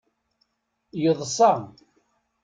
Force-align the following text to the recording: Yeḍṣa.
Yeḍṣa. 1.01 1.51